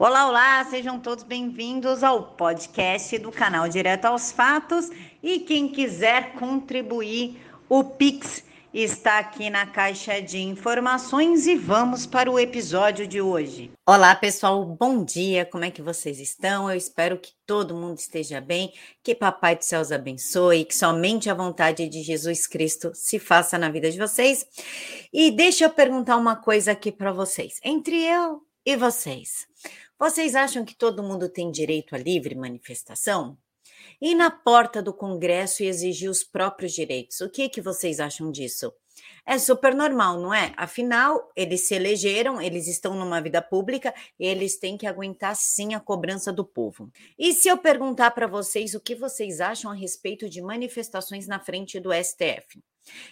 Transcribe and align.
Olá, 0.00 0.28
olá, 0.28 0.64
sejam 0.64 1.00
todos 1.00 1.24
bem-vindos 1.24 2.04
ao 2.04 2.22
podcast 2.36 3.18
do 3.18 3.32
canal 3.32 3.68
Direto 3.68 4.04
aos 4.04 4.30
Fatos. 4.30 4.88
E 5.20 5.40
quem 5.40 5.66
quiser 5.66 6.34
contribuir, 6.34 7.42
o 7.68 7.82
Pix 7.82 8.44
está 8.72 9.18
aqui 9.18 9.50
na 9.50 9.66
caixa 9.66 10.22
de 10.22 10.38
informações 10.38 11.48
e 11.48 11.56
vamos 11.56 12.06
para 12.06 12.30
o 12.30 12.38
episódio 12.38 13.08
de 13.08 13.20
hoje. 13.20 13.72
Olá, 13.84 14.14
pessoal, 14.14 14.64
bom 14.64 15.02
dia. 15.02 15.44
Como 15.44 15.64
é 15.64 15.70
que 15.72 15.82
vocês 15.82 16.20
estão? 16.20 16.70
Eu 16.70 16.76
espero 16.76 17.18
que 17.18 17.32
todo 17.44 17.74
mundo 17.74 17.98
esteja 17.98 18.40
bem, 18.40 18.72
que 19.02 19.16
Papai 19.16 19.56
do 19.56 19.64
Céu 19.64 19.80
os 19.80 19.90
abençoe, 19.90 20.64
que 20.64 20.76
somente 20.76 21.28
a 21.28 21.34
vontade 21.34 21.88
de 21.88 22.04
Jesus 22.04 22.46
Cristo 22.46 22.92
se 22.94 23.18
faça 23.18 23.58
na 23.58 23.68
vida 23.68 23.90
de 23.90 23.98
vocês. 23.98 24.46
E 25.12 25.32
deixa 25.32 25.64
eu 25.64 25.70
perguntar 25.70 26.16
uma 26.16 26.36
coisa 26.36 26.70
aqui 26.70 26.92
para 26.92 27.10
vocês. 27.10 27.58
Entre 27.64 28.00
eu 28.04 28.46
e 28.64 28.76
vocês, 28.76 29.48
vocês 29.98 30.36
acham 30.36 30.64
que 30.64 30.76
todo 30.76 31.02
mundo 31.02 31.28
tem 31.28 31.50
direito 31.50 31.94
à 31.94 31.98
livre 31.98 32.34
manifestação? 32.34 33.36
E 34.00 34.14
na 34.14 34.30
porta 34.30 34.80
do 34.80 34.94
Congresso 34.94 35.64
exigir 35.64 36.08
os 36.08 36.22
próprios 36.22 36.72
direitos. 36.72 37.20
O 37.20 37.28
que 37.28 37.48
que 37.48 37.60
vocês 37.60 37.98
acham 37.98 38.30
disso? 38.30 38.72
É 39.26 39.38
super 39.38 39.74
normal, 39.74 40.20
não 40.20 40.32
é? 40.32 40.52
Afinal, 40.56 41.30
eles 41.36 41.66
se 41.66 41.74
elegeram, 41.74 42.40
eles 42.40 42.68
estão 42.68 42.94
numa 42.94 43.20
vida 43.20 43.42
pública 43.42 43.92
e 44.18 44.26
eles 44.26 44.56
têm 44.56 44.76
que 44.76 44.86
aguentar 44.86 45.34
sim 45.34 45.74
a 45.74 45.80
cobrança 45.80 46.32
do 46.32 46.44
povo. 46.44 46.90
E 47.18 47.32
se 47.32 47.48
eu 47.48 47.58
perguntar 47.58 48.12
para 48.12 48.26
vocês 48.26 48.74
o 48.74 48.80
que 48.80 48.94
vocês 48.94 49.40
acham 49.40 49.70
a 49.70 49.74
respeito 49.74 50.28
de 50.28 50.40
manifestações 50.40 51.26
na 51.26 51.40
frente 51.40 51.80
do 51.80 51.90
STF? 51.92 52.62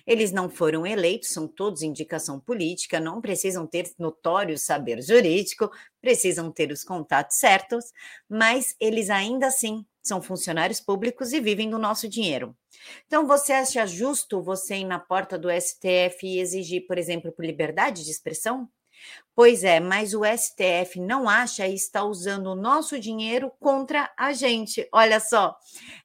Eles 0.07 0.33
não 0.33 0.49
foram 0.49 0.87
eleitos, 0.87 1.31
são 1.31 1.47
todos 1.49 1.83
indicação 1.83 2.41
política, 2.41 3.01
não 3.01 3.21
precisam 3.21 3.67
ter 3.67 3.91
notório 3.99 4.59
saber 4.59 5.03
jurídico, 5.03 5.71
precisam 6.01 6.51
ter 6.51 6.71
os 6.71 6.85
contatos 6.85 7.37
certos, 7.37 7.85
mas 8.29 8.75
eles 8.81 9.11
ainda 9.11 9.47
assim 9.49 9.85
são 10.03 10.23
funcionários 10.23 10.81
públicos 10.81 11.33
e 11.33 11.41
vivem 11.41 11.69
do 11.69 11.79
nosso 11.79 12.09
dinheiro. 12.09 12.57
Então, 13.07 13.27
você 13.27 13.53
acha 13.53 13.87
justo 13.87 14.43
você 14.43 14.77
ir 14.77 14.85
na 14.85 14.99
porta 14.99 15.39
do 15.39 15.51
STF 15.51 16.27
e 16.27 16.39
exigir, 16.39 16.87
por 16.87 16.99
exemplo, 16.99 17.33
por 17.33 17.45
liberdade 17.45 18.05
de 18.05 18.11
expressão? 18.11 18.69
Pois 19.35 19.65
é, 19.65 19.81
mas 19.81 20.15
o 20.15 20.23
STF 20.25 20.99
não 20.99 21.29
acha 21.29 21.67
e 21.67 21.75
está 21.75 22.03
usando 22.03 22.47
o 22.47 22.55
nosso 22.55 22.99
dinheiro 22.99 23.53
contra 23.61 24.11
a 24.17 24.33
gente. 24.33 24.89
Olha 24.91 25.21
só, 25.21 25.55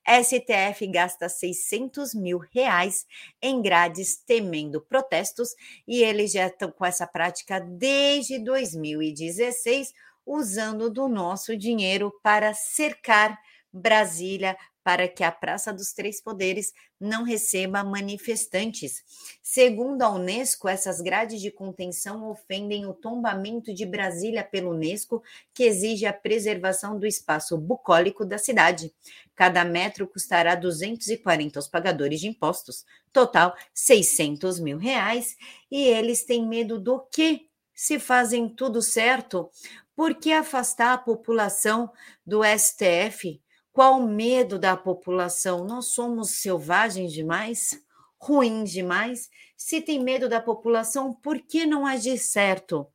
STF 0.06 0.86
gasta 0.88 1.30
600 1.30 2.14
mil 2.14 2.40
reais 2.40 3.06
em 3.42 3.62
grades 3.62 4.18
temendo 4.18 4.82
protestos 4.82 5.56
e 5.88 6.04
eles 6.04 6.34
já 6.34 6.48
estão 6.48 6.70
com 6.72 6.86
essa 6.86 7.08
prática 7.08 7.60
desde 7.62 8.38
2016, 8.38 9.94
usando 10.26 10.90
do 10.90 11.08
nosso 11.08 11.56
dinheiro 11.56 12.12
para 12.22 12.54
cercar 12.54 13.40
Brasília, 13.74 14.58
para 14.84 15.08
que 15.08 15.24
a 15.24 15.32
Praça 15.32 15.72
dos 15.72 15.94
Três 15.94 16.22
Poderes 16.22 16.74
não 17.00 17.24
receba 17.24 17.84
manifestantes. 17.84 19.04
Segundo 19.42 20.02
a 20.02 20.10
Unesco, 20.10 20.68
essas 20.68 21.02
grades 21.02 21.42
de 21.42 21.52
contenção 21.52 22.30
ofendem 22.30 22.86
o 22.86 22.94
tombamento 22.94 23.74
de 23.74 23.86
Brasília 23.86 24.44
pelo 24.44 24.72
Unesco, 24.72 25.24
que 25.54 25.64
exige 25.64 26.06
a 26.06 26.14
preservação 26.14 26.98
do 26.98 27.06
espaço 27.06 27.58
bucólico 27.58 28.26
da 28.26 28.38
cidade. 28.38 28.94
Cada 29.36 29.64
metro 29.64 30.08
custará 30.08 30.56
240 30.56 31.60
aos 31.60 31.68
pagadores 31.68 32.20
de 32.20 32.28
impostos, 32.28 32.86
total 33.12 33.56
600 33.74 34.60
mil 34.60 34.78
reais. 34.78 35.36
E 35.70 35.84
eles 35.84 36.24
têm 36.24 36.48
medo 36.48 36.80
do 36.80 37.00
quê? 37.12 37.48
Se 37.74 37.98
fazem 37.98 38.48
tudo 38.48 38.82
certo, 38.82 39.50
por 39.96 40.16
que 40.16 40.32
afastar 40.32 40.94
a 40.94 40.98
população 40.98 41.92
do 42.26 42.42
STF? 42.44 43.42
Qual 43.74 44.00
o 44.00 44.08
medo 44.08 44.60
da 44.60 44.76
população? 44.76 45.64
Nós 45.64 45.94
somos 45.94 46.32
selvagens 46.42 47.14
demais? 47.14 47.82
Ruins 48.20 48.70
demais? 48.72 49.30
Se 49.56 49.82
tem 49.82 50.04
medo 50.04 50.28
da 50.28 50.42
população, 50.42 51.14
por 51.14 51.40
que 51.40 51.66
não 51.66 51.86
agir 51.86 52.18
certo? 52.18 52.86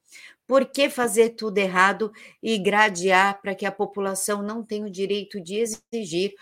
Por 0.46 0.66
que 0.66 0.88
fazer 0.90 1.30
tudo 1.30 1.58
errado 1.58 2.12
e 2.42 2.58
gradear 2.58 3.40
para 3.40 3.54
que 3.54 3.66
a 3.66 3.72
população 3.72 4.42
não 4.42 4.62
tenha 4.62 4.86
o 4.86 4.90
direito 4.90 5.40
de 5.40 5.56
exigir 5.56 6.34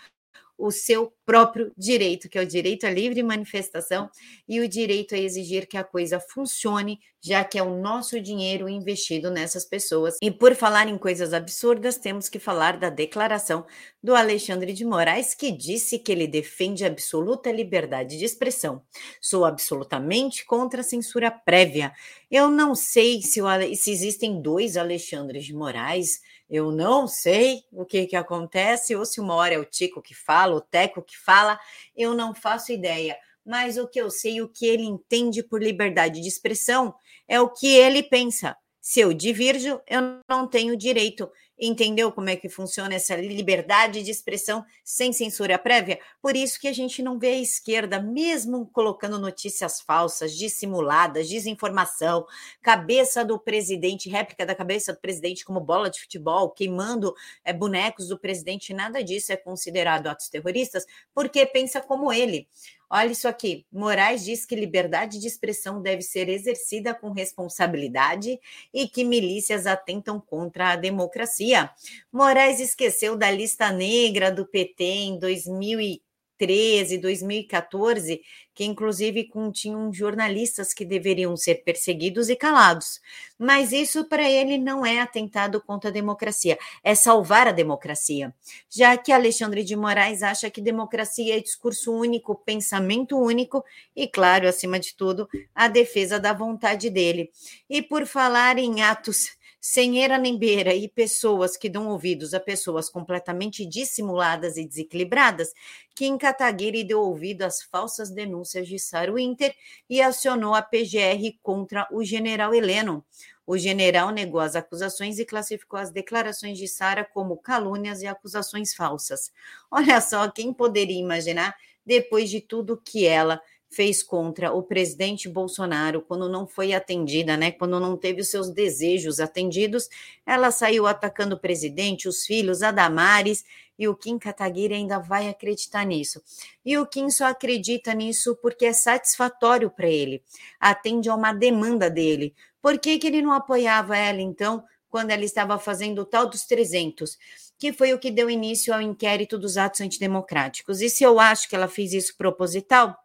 o 0.57 0.71
seu 0.71 1.11
próprio 1.25 1.71
direito, 1.77 2.29
que 2.29 2.37
é 2.37 2.41
o 2.41 2.47
direito 2.47 2.85
à 2.85 2.89
livre 2.89 3.21
manifestação 3.23 4.09
e 4.47 4.59
o 4.59 4.67
direito 4.67 5.15
a 5.15 5.17
exigir 5.17 5.67
que 5.67 5.77
a 5.77 5.83
coisa 5.83 6.19
funcione, 6.19 6.99
já 7.21 7.43
que 7.43 7.57
é 7.57 7.63
o 7.63 7.81
nosso 7.81 8.21
dinheiro 8.21 8.69
investido 8.69 9.31
nessas 9.31 9.65
pessoas. 9.65 10.15
E 10.21 10.31
por 10.31 10.55
falar 10.55 10.87
em 10.87 10.97
coisas 10.97 11.33
absurdas, 11.33 11.97
temos 11.97 12.29
que 12.29 12.39
falar 12.39 12.77
da 12.77 12.89
declaração 12.89 13.65
do 14.01 14.15
Alexandre 14.15 14.71
de 14.71 14.85
Moraes, 14.85 15.33
que 15.33 15.51
disse 15.51 15.97
que 15.97 16.11
ele 16.11 16.27
defende 16.27 16.85
absoluta 16.85 17.51
liberdade 17.51 18.17
de 18.17 18.25
expressão. 18.25 18.81
Sou 19.19 19.43
absolutamente 19.43 20.45
contra 20.45 20.81
a 20.81 20.83
censura 20.83 21.31
prévia. 21.31 21.91
Eu 22.29 22.49
não 22.49 22.75
sei 22.75 23.21
se, 23.21 23.41
o, 23.41 23.47
se 23.75 23.91
existem 23.91 24.41
dois 24.41 24.77
Alexandres 24.77 25.45
de 25.45 25.53
Moraes 25.53 26.19
eu 26.49 26.71
não 26.71 27.07
sei 27.07 27.63
o 27.71 27.85
que, 27.85 28.05
que 28.05 28.15
acontece, 28.15 28.95
ou 28.95 29.05
se 29.05 29.19
uma 29.19 29.35
hora 29.35 29.55
é 29.55 29.57
o 29.57 29.65
Tico 29.65 30.01
que 30.01 30.13
fala, 30.13 30.55
o 30.55 30.61
Teco 30.61 31.01
que 31.01 31.17
fala, 31.17 31.59
eu 31.95 32.13
não 32.13 32.33
faço 32.33 32.71
ideia. 32.71 33.17
Mas 33.45 33.77
o 33.77 33.87
que 33.87 33.99
eu 33.99 34.09
sei, 34.09 34.41
o 34.41 34.49
que 34.49 34.65
ele 34.65 34.83
entende 34.83 35.43
por 35.43 35.61
liberdade 35.61 36.21
de 36.21 36.27
expressão, 36.27 36.95
é 37.27 37.39
o 37.39 37.49
que 37.49 37.67
ele 37.67 38.01
pensa. 38.03 38.55
Se 38.81 38.99
eu 38.99 39.13
divirjo, 39.13 39.81
eu 39.87 40.19
não 40.29 40.47
tenho 40.47 40.77
direito 40.77 41.29
Entendeu 41.57 42.11
como 42.11 42.29
é 42.29 42.35
que 42.35 42.49
funciona 42.49 42.95
essa 42.95 43.15
liberdade 43.15 44.03
de 44.03 44.11
expressão 44.11 44.65
sem 44.83 45.13
censura 45.13 45.57
prévia? 45.57 45.99
Por 46.21 46.35
isso 46.35 46.59
que 46.59 46.67
a 46.67 46.73
gente 46.73 47.01
não 47.01 47.17
vê 47.17 47.29
a 47.29 47.39
esquerda, 47.39 48.01
mesmo 48.01 48.67
colocando 48.73 49.17
notícias 49.17 49.79
falsas, 49.79 50.35
dissimuladas, 50.35 51.29
desinformação, 51.29 52.25
cabeça 52.61 53.23
do 53.23 53.39
presidente, 53.39 54.09
réplica 54.09 54.45
da 54.45 54.53
cabeça 54.53 54.91
do 54.91 54.99
presidente 54.99 55.45
como 55.45 55.61
bola 55.61 55.89
de 55.89 56.01
futebol, 56.01 56.49
queimando 56.49 57.15
é, 57.43 57.53
bonecos 57.53 58.09
do 58.09 58.19
presidente, 58.19 58.73
nada 58.73 59.01
disso 59.01 59.31
é 59.31 59.37
considerado 59.37 60.07
atos 60.07 60.27
terroristas, 60.27 60.85
porque 61.13 61.45
pensa 61.45 61.79
como 61.79 62.11
ele. 62.11 62.47
Olha 62.89 63.11
isso 63.11 63.27
aqui. 63.27 63.65
Moraes 63.71 64.23
diz 64.23 64.45
que 64.45 64.55
liberdade 64.55 65.19
de 65.19 65.27
expressão 65.27 65.81
deve 65.81 66.01
ser 66.01 66.29
exercida 66.29 66.93
com 66.93 67.11
responsabilidade 67.11 68.39
e 68.73 68.87
que 68.87 69.03
milícias 69.03 69.65
atentam 69.65 70.19
contra 70.19 70.71
a 70.71 70.75
democracia. 70.75 71.69
Moraes 72.11 72.59
esqueceu 72.59 73.17
da 73.17 73.31
lista 73.31 73.71
negra 73.71 74.31
do 74.31 74.45
PT 74.45 74.83
em 74.83 75.19
2015 75.19 76.04
2013, 76.37 76.97
2014, 76.97 78.21
que 78.53 78.63
inclusive 78.63 79.25
continham 79.25 79.93
jornalistas 79.93 80.73
que 80.73 80.85
deveriam 80.85 81.35
ser 81.35 81.63
perseguidos 81.63 82.29
e 82.29 82.35
calados. 82.35 83.01
Mas 83.37 83.71
isso 83.71 84.05
para 84.05 84.29
ele 84.29 84.57
não 84.57 84.85
é 84.85 84.99
atentado 84.99 85.61
contra 85.61 85.89
a 85.89 85.93
democracia, 85.93 86.57
é 86.83 86.93
salvar 86.93 87.47
a 87.47 87.51
democracia. 87.51 88.33
Já 88.69 88.95
que 88.97 89.11
Alexandre 89.11 89.63
de 89.63 89.75
Moraes 89.75 90.23
acha 90.23 90.49
que 90.49 90.61
democracia 90.61 91.37
é 91.37 91.41
discurso 91.41 91.91
único, 91.91 92.35
pensamento 92.35 93.17
único 93.17 93.63
e, 93.95 94.07
claro, 94.07 94.47
acima 94.47 94.79
de 94.79 94.95
tudo, 94.95 95.27
a 95.53 95.67
defesa 95.67 96.19
da 96.19 96.33
vontade 96.33 96.89
dele. 96.89 97.31
E 97.69 97.81
por 97.81 98.05
falar 98.05 98.57
em 98.57 98.81
atos 98.81 99.35
sem 99.67 100.03
era 100.03 100.19
nem 100.19 100.37
beira 100.37 100.75
e 100.75 100.87
pessoas 100.87 101.57
que 101.57 101.67
dão 101.67 101.87
ouvidos 101.87 102.35
a 102.35 102.39
pessoas 102.39 102.87
completamente 102.87 103.65
dissimuladas 103.65 104.57
e 104.57 104.67
desequilibradas, 104.67 105.55
Kim 105.95 106.19
Kataguiri 106.19 106.83
deu 106.83 107.01
ouvido 107.01 107.41
às 107.41 107.63
falsas 107.63 108.11
denúncias 108.11 108.67
de 108.67 108.77
Sara 108.77 109.11
Winter 109.11 109.55
e 109.89 110.03
acionou 110.03 110.53
a 110.53 110.61
PGR 110.61 111.39
contra 111.41 111.87
o 111.91 112.03
general 112.03 112.53
Heleno. 112.53 113.03
O 113.43 113.57
general 113.57 114.11
negou 114.11 114.39
as 114.39 114.55
acusações 114.55 115.17
e 115.17 115.25
classificou 115.25 115.79
as 115.79 115.89
declarações 115.89 116.59
de 116.59 116.67
Sara 116.67 117.03
como 117.03 117.35
calúnias 117.35 118.03
e 118.03 118.05
acusações 118.05 118.71
falsas. 118.75 119.33
Olha 119.71 119.99
só, 119.99 120.29
quem 120.29 120.53
poderia 120.53 120.99
imaginar, 120.99 121.55
depois 121.83 122.29
de 122.29 122.39
tudo 122.39 122.79
que 122.79 123.07
ela 123.07 123.41
fez 123.75 124.01
contra 124.01 124.53
o 124.53 124.63
presidente 124.63 125.27
Bolsonaro 125.27 126.01
quando 126.01 126.29
não 126.29 126.47
foi 126.47 126.73
atendida, 126.73 127.35
né? 127.35 127.51
Quando 127.51 127.79
não 127.79 127.97
teve 127.97 128.21
os 128.21 128.29
seus 128.29 128.49
desejos 128.49 129.19
atendidos, 129.19 129.89
ela 130.25 130.49
saiu 130.49 130.87
atacando 130.87 131.35
o 131.35 131.39
presidente, 131.39 132.07
os 132.07 132.25
filhos, 132.25 132.63
a 132.63 132.71
Damares, 132.71 133.43
e 133.77 133.87
o 133.89 133.95
Kim 133.95 134.17
Kataguiri 134.17 134.73
ainda 134.73 134.97
vai 134.97 135.27
acreditar 135.27 135.85
nisso. 135.85 136.21
E 136.63 136.77
o 136.77 136.85
Kim 136.85 137.09
só 137.09 137.25
acredita 137.25 137.93
nisso 137.93 138.37
porque 138.41 138.65
é 138.65 138.73
satisfatório 138.73 139.69
para 139.69 139.89
ele, 139.89 140.23
atende 140.59 141.09
a 141.09 141.15
uma 141.15 141.33
demanda 141.33 141.89
dele. 141.89 142.33
Por 142.61 142.79
que, 142.79 142.97
que 142.97 143.07
ele 143.07 143.21
não 143.21 143.33
apoiava 143.33 143.97
ela, 143.97 144.21
então, 144.21 144.63
quando 144.89 145.11
ela 145.11 145.25
estava 145.25 145.59
fazendo 145.59 145.99
o 145.99 146.05
tal 146.05 146.29
dos 146.29 146.45
300? 146.45 147.17
que 147.57 147.71
foi 147.71 147.93
o 147.93 147.99
que 147.99 148.11
deu 148.11 148.29
início 148.29 148.73
ao 148.73 148.81
inquérito 148.81 149.37
dos 149.37 149.57
atos 149.57 149.81
antidemocráticos. 149.81 150.81
E 150.81 150.89
se 150.89 151.03
eu 151.03 151.19
acho 151.19 151.47
que 151.47 151.55
ela 151.55 151.67
fez 151.67 151.93
isso 151.93 152.15
proposital, 152.17 152.95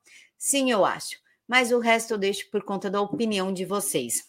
Sim, 0.41 0.71
eu 0.71 0.87
acho. 0.87 1.19
Mas 1.47 1.71
o 1.71 1.79
resto 1.79 2.15
eu 2.15 2.19
deixo 2.19 2.51
por 2.51 2.65
conta 2.65 2.89
da 2.91 2.99
opinião 2.99 3.53
de 3.53 3.67
vocês. 3.67 4.25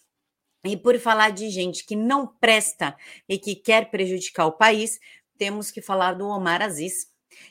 E 0.66 0.76
por 0.76 1.00
falar 1.00 1.30
de 1.30 1.50
gente 1.50 1.86
que 1.86 1.96
não 1.96 2.28
presta 2.28 2.98
e 3.30 3.40
que 3.40 3.56
quer 3.56 3.90
prejudicar 3.90 4.46
o 4.46 4.52
país, 4.52 5.00
temos 5.38 5.72
que 5.72 5.82
falar 5.82 6.14
do 6.14 6.28
Omar 6.28 6.62
Aziz. 6.62 7.08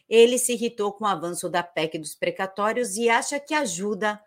Ele 0.07 0.39
se 0.39 0.53
irritou 0.53 0.93
com 0.93 1.05
o 1.05 1.09
avanço 1.09 1.49
da 1.49 1.63
PEC 1.63 1.99
dos 1.99 2.15
precatórios 2.15 2.99
e 2.99 3.09
acha 3.09 3.41
que 3.41 3.55
a 3.55 3.61
ajuda 3.61 4.21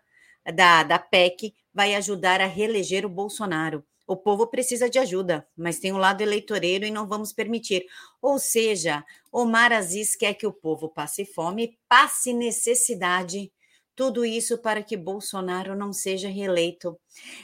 da, 0.52 0.82
da 0.82 0.98
PEC 0.98 1.54
vai 1.72 1.94
ajudar 1.94 2.40
a 2.40 2.46
reeleger 2.46 3.06
o 3.06 3.08
Bolsonaro. 3.08 3.84
O 4.04 4.16
povo 4.16 4.48
precisa 4.48 4.90
de 4.90 4.98
ajuda, 4.98 5.46
mas 5.56 5.78
tem 5.78 5.92
um 5.92 5.96
lado 5.96 6.22
eleitoreiro 6.22 6.84
e 6.84 6.90
não 6.90 7.06
vamos 7.06 7.32
permitir. 7.32 7.86
Ou 8.20 8.40
seja, 8.40 9.04
Omar 9.30 9.72
Aziz 9.72 10.16
quer 10.16 10.34
que 10.34 10.46
o 10.46 10.52
povo 10.52 10.88
passe 10.88 11.24
fome, 11.24 11.78
passe 11.88 12.32
necessidade 12.32 13.52
tudo 13.94 14.24
isso 14.24 14.58
para 14.58 14.82
que 14.82 14.96
Bolsonaro 14.96 15.74
não 15.74 15.92
seja 15.92 16.28
reeleito. 16.28 16.98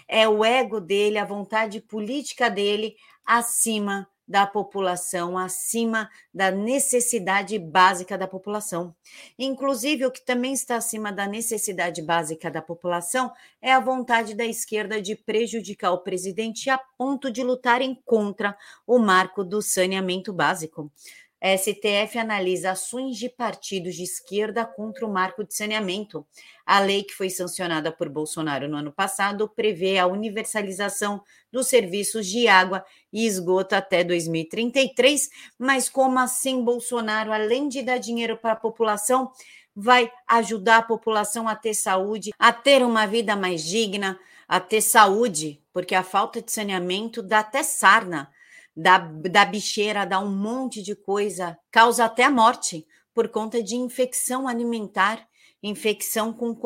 É 0.09 0.29
o 0.29 0.45
ego 0.45 0.81
dele, 0.81 1.19
a 1.19 1.25
vontade 1.25 1.81
política 1.81 2.51
dele 2.51 2.97
acima 3.25 4.09
da 4.31 4.47
população, 4.47 5.37
acima 5.37 6.09
da 6.33 6.53
necessidade 6.53 7.59
básica 7.59 8.17
da 8.17 8.29
população. 8.29 8.95
Inclusive, 9.37 10.07
o 10.07 10.11
que 10.11 10.25
também 10.25 10.53
está 10.53 10.77
acima 10.77 11.13
da 11.13 11.27
necessidade 11.27 12.01
básica 12.01 12.49
da 12.49 12.63
população 12.63 13.33
é 13.61 13.73
a 13.73 13.81
vontade 13.81 14.37
da 14.37 14.45
esquerda 14.45 15.03
de 15.03 15.17
prejudicar 15.17 15.91
o 15.91 15.99
presidente 15.99 16.71
a 16.71 16.79
ponto 16.79 17.29
de 17.29 17.43
lutarem 17.43 18.01
contra 18.05 18.57
o 18.87 19.01
marco 19.01 19.43
do 19.43 19.61
saneamento 19.61 20.33
básico. 20.33 20.93
STF 21.43 22.19
analisa 22.19 22.73
ações 22.73 23.17
de 23.17 23.29
partidos 23.29 23.95
de 23.95 24.03
esquerda 24.03 24.65
contra 24.65 25.07
o 25.07 25.13
marco 25.13 25.43
de 25.43 25.55
saneamento. 25.55 26.27
A 26.67 26.81
lei 26.81 27.03
que 27.03 27.15
foi 27.15 27.31
sancionada 27.31 27.91
por 27.91 28.11
Bolsonaro 28.11 28.69
no 28.69 28.77
ano 28.77 28.93
passado 28.93 29.49
prevê 29.49 29.99
a 29.99 30.07
universalização 30.07 31.23
dos 31.51 31.69
serviços 31.69 32.27
de 32.27 32.47
água 32.47 32.85
e 33.11 33.27
esgoto 33.27 33.75
até 33.75 34.05
2033, 34.05 35.31
mas 35.59 35.89
como 35.89 36.19
assim 36.19 36.63
Bolsonaro, 36.63 37.33
além 37.33 37.69
de 37.69 37.83
dar 37.83 37.99
dinheiro 37.99 38.37
para 38.37 38.53
a 38.53 38.57
população, 38.57 39.33
vai 39.75 40.13
ajudar 40.27 40.79
a 40.79 40.83
população 40.83 41.49
a 41.49 41.57
ter 41.57 41.75
saúde, 41.75 42.33
a 42.39 42.53
ter 42.53 42.83
uma 42.83 43.07
vida 43.07 43.35
mais 43.35 43.65
digna, 43.65 44.19
a 44.47 44.61
ter 44.61 44.83
saúde, 44.83 45.63
porque 45.73 45.95
a 45.95 46.03
falta 46.03 46.43
de 46.43 46.53
saneamento 46.53 47.23
dá 47.23 47.39
até 47.39 47.63
sarna 47.63 48.31
da, 48.77 48.99
da 48.99 49.45
bicheira, 49.45 50.07
dá 50.07 50.21
um 50.21 50.31
monte 50.31 50.83
de 50.83 50.95
coisa, 50.95 51.59
causa 51.71 52.05
até 52.05 52.25
a 52.25 52.31
morte 52.31 52.87
por 53.15 53.29
conta 53.29 53.63
de 53.63 53.77
infecção 53.77 54.47
alimentar, 54.47 55.27
infecção 55.63 56.33
com 56.33 56.57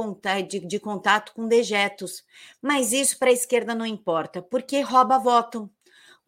de, 0.47 0.61
de 0.61 0.79
contato 0.79 1.33
com 1.35 1.49
dejetos. 1.49 2.23
Mas 2.63 2.93
isso 2.93 3.19
para 3.19 3.31
a 3.31 3.33
esquerda 3.33 3.75
não 3.75 3.87
importa, 3.87 4.43
porque 4.43 4.81
rouba 4.81 5.19
voto. 5.19 5.71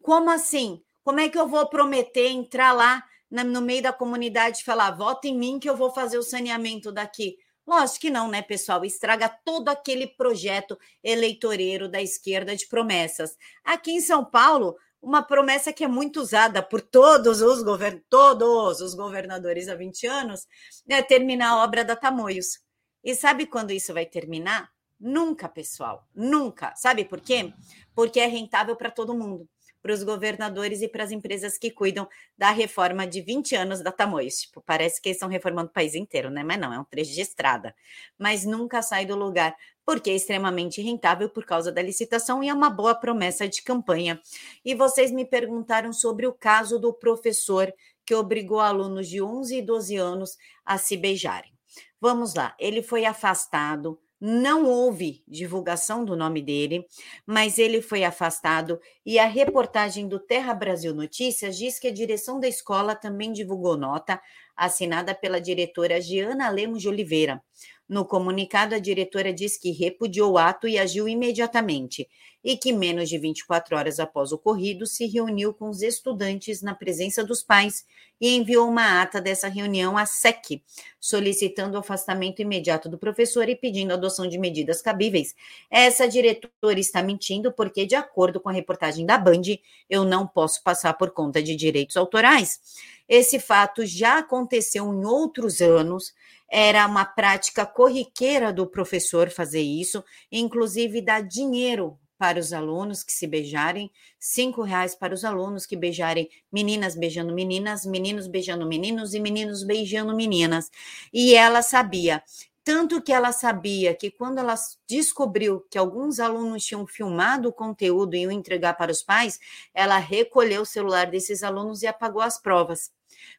Como 0.01 0.29
assim? 0.29 0.81
Como 1.03 1.19
é 1.19 1.29
que 1.29 1.39
eu 1.39 1.47
vou 1.47 1.65
prometer 1.67 2.27
entrar 2.27 2.73
lá 2.73 3.03
no 3.29 3.61
meio 3.61 3.83
da 3.83 3.93
comunidade 3.93 4.59
e 4.59 4.63
falar, 4.63 4.91
vota 4.91 5.27
em 5.27 5.37
mim 5.37 5.59
que 5.59 5.69
eu 5.69 5.77
vou 5.77 5.93
fazer 5.93 6.17
o 6.17 6.23
saneamento 6.23 6.91
daqui? 6.91 7.37
Lógico 7.65 7.99
que 7.99 8.09
não, 8.09 8.29
né, 8.29 8.41
pessoal? 8.41 8.85
Estraga 8.85 9.27
todo 9.27 9.67
aquele 9.67 10.07
projeto 10.07 10.79
eleitoreiro 11.03 11.89
da 11.89 12.01
esquerda 12.01 12.55
de 12.55 12.65
promessas. 12.65 13.35
Aqui 13.63 13.91
em 13.91 13.99
São 13.99 14.23
Paulo, 14.23 14.77
uma 15.01 15.21
promessa 15.21 15.71
que 15.71 15.83
é 15.83 15.87
muito 15.87 16.19
usada 16.19 16.61
por 16.61 16.81
todos 16.81 17.41
os, 17.41 17.63
govern 17.63 18.01
todos 18.09 18.81
os 18.81 18.93
governadores 18.93 19.69
há 19.69 19.75
20 19.75 20.07
anos, 20.07 20.47
é 20.89 21.01
terminar 21.01 21.51
a 21.51 21.63
obra 21.63 21.83
da 21.85 21.95
Tamoios. 21.95 22.59
E 23.03 23.15
sabe 23.15 23.45
quando 23.45 23.71
isso 23.71 23.93
vai 23.93 24.05
terminar? 24.05 24.69
Nunca, 24.99 25.47
pessoal, 25.47 26.07
nunca. 26.13 26.73
Sabe 26.75 27.05
por 27.05 27.21
quê? 27.21 27.53
Porque 27.93 28.19
é 28.19 28.25
rentável 28.25 28.75
para 28.75 28.89
todo 28.89 29.13
mundo, 29.13 29.47
para 29.81 29.93
os 29.93 30.03
governadores 30.03 30.81
e 30.81 30.87
para 30.87 31.03
as 31.03 31.11
empresas 31.11 31.57
que 31.57 31.69
cuidam 31.69 32.09
da 32.35 32.49
reforma 32.49 33.05
de 33.05 33.21
20 33.21 33.55
anos 33.55 33.81
da 33.81 33.91
Tamoios. 33.91 34.39
Tipo, 34.39 34.61
parece 34.61 34.99
que 34.99 35.09
eles 35.09 35.17
estão 35.17 35.29
reformando 35.29 35.69
o 35.69 35.73
país 35.73 35.93
inteiro, 35.93 36.31
né? 36.31 36.43
Mas 36.43 36.59
não, 36.59 36.73
é 36.73 36.79
um 36.79 36.83
trecho 36.83 37.13
de 37.13 37.21
estrada. 37.21 37.75
Mas 38.17 38.43
nunca 38.43 38.81
sai 38.81 39.05
do 39.05 39.15
lugar 39.15 39.55
porque 39.87 40.09
é 40.09 40.15
extremamente 40.15 40.81
rentável 40.81 41.29
por 41.29 41.45
causa 41.45 41.71
da 41.71 41.81
licitação 41.81 42.43
e 42.43 42.49
é 42.49 42.53
uma 42.53 42.69
boa 42.69 42.93
promessa 42.93 43.47
de 43.47 43.61
campanha. 43.61 44.19
E 44.65 44.75
vocês 44.75 45.11
me 45.13 45.23
perguntaram 45.23 45.93
sobre 45.93 46.27
o 46.27 46.33
caso 46.33 46.77
do 46.77 46.91
professor 46.91 47.73
que 48.05 48.13
obrigou 48.13 48.59
alunos 48.59 49.07
de 49.07 49.21
11 49.21 49.55
e 49.55 49.61
12 49.61 49.95
anos 49.95 50.37
a 50.65 50.77
se 50.77 50.97
beijarem. 50.97 51.53
Vamos 52.01 52.35
lá, 52.35 52.53
ele 52.59 52.83
foi 52.83 53.05
afastado, 53.05 53.97
não 54.19 54.65
houve 54.65 55.23
divulgação 55.25 56.03
do 56.03 56.17
nome 56.17 56.41
dele, 56.41 56.85
mas 57.25 57.57
ele 57.57 57.81
foi 57.81 58.03
afastado 58.03 58.81
e 59.05 59.17
a 59.17 59.25
reportagem 59.25 60.05
do 60.05 60.19
Terra 60.19 60.53
Brasil 60.53 60.93
Notícias 60.93 61.57
diz 61.57 61.79
que 61.79 61.87
a 61.87 61.93
direção 61.93 62.41
da 62.41 62.47
escola 62.47 62.93
também 62.93 63.31
divulgou 63.31 63.77
nota 63.77 64.19
assinada 64.55 65.13
pela 65.15 65.39
diretora 65.39 66.01
Giana 66.01 66.49
Lemos 66.49 66.81
de 66.81 66.89
Oliveira. 66.89 67.41
No 67.87 68.03
comunicado, 68.03 68.75
a 68.75 68.79
diretora 68.79 69.33
diz 69.33 69.57
que 69.57 69.71
repudiou 69.71 70.33
o 70.33 70.37
ato 70.37 70.67
e 70.67 70.77
agiu 70.77 71.07
imediatamente, 71.07 72.09
e 72.43 72.57
que 72.57 72.73
menos 72.73 73.07
de 73.07 73.17
24 73.17 73.77
horas 73.77 73.99
após 73.99 74.31
o 74.31 74.35
ocorrido 74.35 74.85
se 74.85 75.05
reuniu 75.05 75.53
com 75.53 75.69
os 75.69 75.81
estudantes 75.81 76.61
na 76.61 76.75
presença 76.75 77.23
dos 77.23 77.41
pais 77.41 77.85
e 78.19 78.35
enviou 78.35 78.67
uma 78.67 79.01
ata 79.01 79.21
dessa 79.21 79.47
reunião 79.47 79.97
à 79.97 80.05
SEC, 80.05 80.61
solicitando 80.99 81.77
o 81.77 81.79
afastamento 81.79 82.41
imediato 82.41 82.89
do 82.89 82.97
professor 82.97 83.47
e 83.47 83.55
pedindo 83.55 83.91
a 83.91 83.93
adoção 83.93 84.27
de 84.27 84.37
medidas 84.37 84.81
cabíveis. 84.81 85.33
Essa 85.69 86.07
diretora 86.07 86.79
está 86.79 87.01
mentindo 87.01 87.53
porque, 87.53 87.85
de 87.85 87.95
acordo 87.95 88.39
com 88.39 88.49
a 88.49 88.53
reportagem 88.53 89.05
da 89.05 89.17
Band, 89.17 89.43
eu 89.89 90.03
não 90.03 90.27
posso 90.27 90.61
passar 90.63 90.93
por 90.93 91.11
conta 91.11 91.41
de 91.41 91.55
direitos 91.55 91.95
autorais. 91.95 92.59
Esse 93.07 93.39
fato 93.39 93.85
já 93.85 94.17
aconteceu 94.17 94.85
em 94.93 95.05
outros 95.05 95.61
anos 95.61 96.13
era 96.49 96.85
uma 96.85 97.05
prática 97.05 97.65
corriqueira 97.65 98.53
do 98.53 98.65
professor 98.65 99.29
fazer 99.29 99.61
isso, 99.61 100.03
inclusive 100.31 101.01
dar 101.01 101.21
dinheiro 101.21 101.97
para 102.17 102.39
os 102.39 102.51
alunos 102.51 103.03
que 103.03 103.13
se 103.13 103.27
beijarem, 103.27 103.91
cinco 104.19 104.63
reais 104.63 104.95
para 104.95 105.13
os 105.13 105.23
alunos 105.23 105.65
que 105.65 105.75
beijarem 105.75 106.29
meninas 106.51 106.95
beijando 106.95 107.33
meninas, 107.33 107.85
meninos 107.85 108.27
beijando 108.27 108.65
meninos 108.65 109.13
e 109.13 109.19
meninos 109.19 109.63
beijando 109.63 110.15
meninas. 110.15 110.71
E 111.13 111.35
ela 111.35 111.61
sabia. 111.61 112.23
Tanto 112.63 113.01
que 113.01 113.13
ela 113.13 113.31
sabia 113.31 113.95
que 113.95 114.11
quando 114.11 114.39
ela 114.39 114.55
descobriu 114.89 115.65
que 115.69 115.77
alguns 115.77 116.19
alunos 116.19 116.65
tinham 116.65 116.85
filmado 116.85 117.47
o 117.47 117.53
conteúdo 117.53 118.15
e 118.15 118.27
o 118.27 118.31
entregar 118.31 118.73
para 118.73 118.91
os 118.91 119.01
pais, 119.01 119.39
ela 119.73 119.97
recolheu 119.97 120.63
o 120.63 120.65
celular 120.65 121.09
desses 121.09 121.43
alunos 121.43 121.81
e 121.81 121.87
apagou 121.87 122.21
as 122.21 122.37
provas 122.37 122.91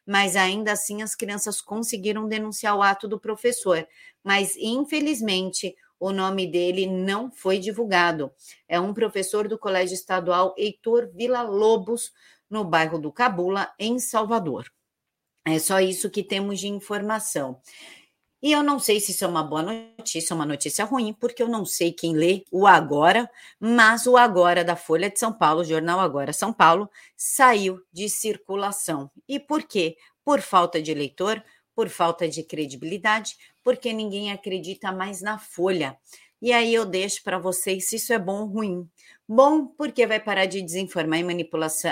mas 0.05 0.35
ainda 0.35 0.71
assim 0.71 1.01
as 1.01 1.15
crianças 1.15 1.61
conseguiram 1.61 2.27
denunciar 2.27 2.75
o 2.75 2.81
ato 2.81 3.07
do 3.07 3.19
professor. 3.19 3.87
Mas, 4.23 4.55
infelizmente, 4.57 5.75
o 5.99 6.11
nome 6.11 6.47
dele 6.47 6.87
não 6.87 7.29
foi 7.29 7.59
divulgado. 7.59 8.31
É 8.67 8.79
um 8.79 8.93
professor 8.93 9.47
do 9.47 9.57
Colégio 9.57 9.93
Estadual 9.93 10.55
Heitor 10.57 11.09
Vila 11.13 11.41
Lobos, 11.41 12.11
no 12.49 12.63
bairro 12.63 12.97
do 12.97 13.11
Cabula, 13.11 13.71
em 13.77 13.99
Salvador. 13.99 14.71
É 15.45 15.59
só 15.59 15.79
isso 15.79 16.09
que 16.09 16.23
temos 16.23 16.59
de 16.59 16.67
informação. 16.67 17.61
E 18.41 18.53
eu 18.53 18.63
não 18.63 18.79
sei 18.79 19.01
se 19.01 19.11
isso 19.11 19.25
é 19.25 19.27
uma 19.27 19.43
boa 19.43 19.61
notícia 19.61 20.33
ou 20.33 20.39
uma 20.39 20.45
notícia 20.45 20.85
ruim, 20.85 21.13
porque 21.13 21.43
eu 21.43 21.47
não 21.49 21.65
sei 21.65 21.91
quem 21.91 22.13
lê 22.15 22.45
o 22.51 22.65
Agora, 22.65 23.29
mas 23.59 24.07
o 24.07 24.15
Agora 24.15 24.63
da 24.63 24.77
Folha 24.77 25.09
de 25.09 25.19
São 25.19 25.33
Paulo, 25.33 25.61
o 25.61 25.65
jornal 25.65 25.99
Agora 25.99 26.31
São 26.31 26.53
Paulo, 26.53 26.89
saiu 27.17 27.81
de 27.91 28.07
circulação. 28.09 29.11
E 29.27 29.39
por 29.39 29.63
quê? 29.63 29.97
Por 30.23 30.39
falta 30.39 30.81
de 30.81 30.93
leitor, 30.93 31.43
por 31.75 31.89
falta 31.89 32.29
de 32.29 32.43
credibilidade, 32.43 33.35
porque 33.63 33.91
ninguém 33.91 34.31
acredita 34.31 34.91
mais 34.91 35.21
na 35.21 35.37
Folha. 35.37 35.97
E 36.41 36.53
aí 36.53 36.73
eu 36.73 36.85
deixo 36.85 37.21
para 37.23 37.37
vocês 37.37 37.89
se 37.89 37.97
isso 37.97 38.13
é 38.13 38.19
bom 38.19 38.41
ou 38.41 38.47
ruim. 38.47 38.89
Bom, 39.27 39.65
porque 39.65 40.07
vai 40.07 40.19
parar 40.19 40.45
de 40.45 40.61
desinformar 40.61 41.19
e 41.19 41.23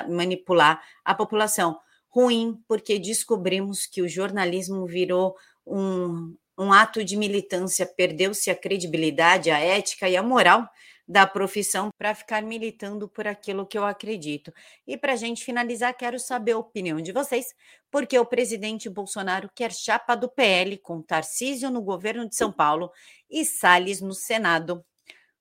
manipular 0.09 0.81
a 1.03 1.13
população. 1.13 1.77
Ruim, 2.07 2.57
porque 2.67 2.97
descobrimos 2.97 3.85
que 3.85 4.01
o 4.01 4.07
jornalismo 4.07 4.85
virou 4.85 5.35
um, 5.67 6.35
um 6.57 6.73
ato 6.73 7.03
de 7.03 7.15
militância, 7.15 7.85
perdeu-se 7.85 8.49
a 8.49 8.55
credibilidade, 8.55 9.51
a 9.51 9.59
ética 9.59 10.09
e 10.09 10.17
a 10.17 10.23
moral 10.23 10.67
da 11.07 11.25
profissão 11.25 11.89
para 11.97 12.13
ficar 12.13 12.41
militando 12.41 13.07
por 13.07 13.27
aquilo 13.27 13.65
que 13.65 13.77
eu 13.77 13.85
acredito. 13.85 14.53
E 14.85 14.97
para 14.97 15.13
a 15.13 15.15
gente 15.15 15.43
finalizar, 15.43 15.95
quero 15.95 16.19
saber 16.19 16.51
a 16.51 16.57
opinião 16.57 16.99
de 16.99 17.13
vocês, 17.13 17.53
porque 17.89 18.19
o 18.19 18.25
presidente 18.25 18.89
Bolsonaro 18.89 19.49
quer 19.55 19.71
chapa 19.71 20.15
do 20.15 20.27
PL 20.27 20.77
com 20.79 21.01
Tarcísio 21.01 21.69
no 21.69 21.81
governo 21.81 22.27
de 22.27 22.35
São 22.35 22.51
Paulo 22.51 22.91
e 23.29 23.45
Salles 23.45 24.01
no 24.01 24.13
Senado. 24.13 24.73
O 24.73 24.83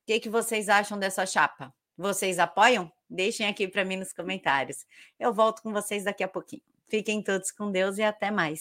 que, 0.06 0.21
que 0.21 0.28
vocês 0.28 0.68
acham 0.68 0.97
dessa 0.97 1.26
chapa? 1.26 1.75
Vocês 1.97 2.38
apoiam? 2.38 2.92
Deixem 3.11 3.47
aqui 3.47 3.66
para 3.66 3.85
mim 3.85 3.97
nos 3.97 4.12
comentários. 4.12 4.87
Eu 5.18 5.33
volto 5.35 5.62
com 5.62 5.73
vocês 5.73 6.04
daqui 6.04 6.23
a 6.23 6.28
pouquinho. 6.28 6.62
Fiquem 6.88 7.21
todos 7.23 7.50
com 7.50 7.73
Deus 7.73 7.99
e 7.99 8.02
até 8.02 8.30
mais. 8.30 8.61